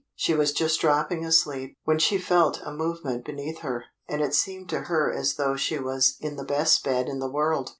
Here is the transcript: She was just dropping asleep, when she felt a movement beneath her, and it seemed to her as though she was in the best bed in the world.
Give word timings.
She 0.15 0.33
was 0.33 0.51
just 0.51 0.81
dropping 0.81 1.23
asleep, 1.23 1.77
when 1.83 1.99
she 1.99 2.17
felt 2.17 2.59
a 2.63 2.73
movement 2.73 3.23
beneath 3.23 3.59
her, 3.59 3.83
and 4.09 4.19
it 4.23 4.33
seemed 4.33 4.67
to 4.69 4.79
her 4.85 5.13
as 5.13 5.35
though 5.35 5.55
she 5.55 5.77
was 5.77 6.17
in 6.19 6.37
the 6.37 6.43
best 6.43 6.83
bed 6.83 7.07
in 7.07 7.19
the 7.19 7.29
world. 7.29 7.69